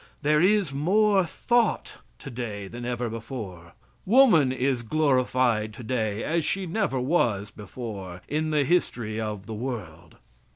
[0.23, 3.73] There is more thought today than ever before.
[4.03, 10.15] Woman is glorified today as she never was before in the history of the world.